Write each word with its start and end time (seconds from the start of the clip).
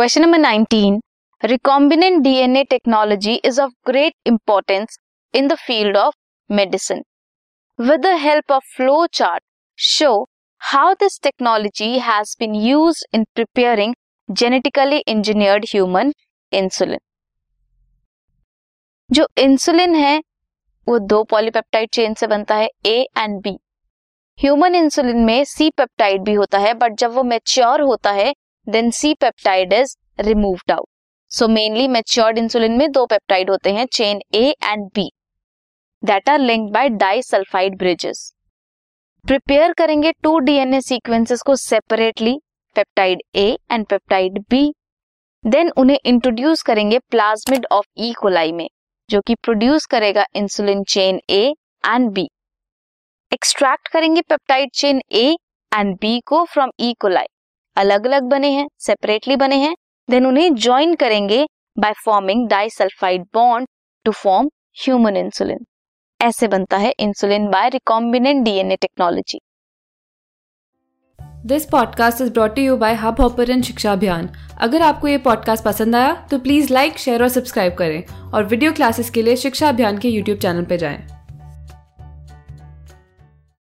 Question 0.00 0.22
number 0.22 0.38
19 0.38 1.00
recombinant 1.42 2.22
DNA 2.22 2.62
technology 2.64 3.34
is 3.34 3.60
of 3.60 3.72
great 3.86 4.12
importance 4.26 4.98
in 5.34 5.48
the 5.48 5.54
field 5.54 5.96
of 5.96 6.14
medicine 6.50 7.02
with 7.80 8.00
the 8.00 8.06
help 8.06 8.52
of 8.52 8.64
flow 8.76 9.06
chart 9.06 9.42
show 9.78 10.28
how 10.60 10.92
this 10.92 11.20
technology 11.22 11.98
has 11.98 12.34
been 12.40 12.54
use 12.54 13.04
in 13.14 13.24
preparing 13.34 13.94
genetically 14.28 14.98
engineered 14.98 15.64
human 15.64 16.12
insulin 16.52 16.98
जो 19.10 19.28
insulin 19.38 19.94
है, 19.94 20.18
वो 20.86 20.98
दो 20.98 21.22
polypeptide 21.24 21.90
chain 21.90 22.14
से 22.14 22.26
बनता 22.26 22.54
है 22.54 22.70
A 22.86 22.98
and 23.18 23.40
B 23.42 23.58
human 24.38 24.74
insulin 24.74 25.24
में 25.24 25.44
C 25.44 25.70
peptide 25.70 26.22
भी 26.22 26.34
होता 26.34 26.58
है 26.58 26.74
बट 26.74 26.92
जब 26.92 27.10
वो 27.10 27.22
मेच्योर 27.22 27.80
होता 27.80 28.10
है 28.12 28.34
then 28.70 28.90
C 28.90 29.12
peptide 29.20 29.72
is 29.72 29.96
removed 30.20 30.72
out 30.72 30.86
so 31.30 31.48
mainly 31.48 31.86
matured 31.88 32.38
insulin 32.38 32.76
में 32.76 32.90
दो 32.92 33.04
पेप्टाइड 33.06 33.50
होते 33.50 33.72
हैं 33.72 33.86
chain 33.92 34.20
A 34.34 34.48
and 34.64 34.84
B 34.94 35.10
that 36.02 36.28
are 36.28 36.38
linked 36.38 36.72
by 36.74 36.88
disulphide 36.88 37.76
bridges 37.78 38.32
prepare 39.24 39.72
करेंगे 39.72 40.12
टू 40.22 40.38
डीएनए 40.38 40.80
सीक्वेंसेस 40.80 41.42
को 41.42 41.56
separately 41.56 42.38
peptide 42.76 43.22
A 43.36 43.46
and 43.72 43.86
peptide 43.86 44.38
B 44.50 44.62
then 45.44 45.70
उन्हें 45.76 45.98
introduce 46.04 46.62
करेंगे 46.62 46.98
plasmid 47.10 47.66
of 47.72 47.86
E 47.98 48.12
coli 48.12 48.52
में, 48.52 48.68
जो 49.08 49.20
कि 49.20 49.34
प्रोड्यूस 49.34 49.86
करेगा 49.86 50.26
insulin 50.36 50.82
chain 50.84 51.20
A 51.30 51.42
and 51.86 52.10
B 52.10 52.28
extract 53.32 53.88
करेंगे 53.88 54.20
peptide 54.20 54.70
chain 54.74 55.02
A 55.12 55.26
and 55.72 55.94
B 55.94 56.18
को 56.26 56.44
फ्रॉम 56.44 56.70
ई 56.80 56.94
कोलाई 57.00 57.26
अलग 57.76 58.06
अलग 58.06 58.22
बने 58.22 58.50
हैं 58.50 58.68
सेपरेटली 58.78 59.36
बने 59.36 59.56
हैं 59.56 59.76
देन 60.10 60.26
उन्हें 60.26 60.54
ज्वाइन 60.54 60.94
करेंगे 60.94 61.46
by 61.78 61.92
forming 62.04 62.48
disulphide 62.48 63.22
bond 63.34 63.68
to 64.04 64.12
form 64.12 64.50
human 64.84 65.16
insulin 65.16 65.66
ऐसे 66.20 66.48
बनता 66.48 66.76
है 66.76 66.94
insulin 67.00 67.48
by 67.48 67.68
recombinant 67.68 68.44
DNA 68.44 68.76
technology 68.76 69.40
this 71.46 71.64
podcast 71.64 72.20
is 72.20 72.32
brought 72.32 72.58
you 72.58 72.76
by 72.76 72.94
Hubhopper 73.20 73.60
Shiksha 73.62 73.92
Abhiyan 73.92 74.28
अगर 74.58 74.82
आपको 74.82 75.08
ये 75.08 75.18
पॉडकास्ट 75.18 75.64
पसंद 75.64 75.96
आया 75.96 76.26
तो 76.30 76.38
प्लीज़ 76.38 76.72
लाइक 76.72 76.98
शेयर 76.98 77.22
और 77.22 77.28
सब्सक्राइब 77.28 77.74
करें 77.74 78.30
और 78.32 78.44
वीडियो 78.44 78.72
क्लासेस 78.72 79.10
के 79.10 79.22
लिए 79.22 79.36
शिक्षा 79.36 79.68
अभियान 79.68 79.98
के 79.98 80.08
यूट्यूब 80.08 80.38
चैनल 80.38 80.64
पर 80.64 80.76
जाएँ। 80.76 81.19